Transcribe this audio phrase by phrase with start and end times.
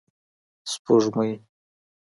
[0.71, 1.33] سپوږمرۍ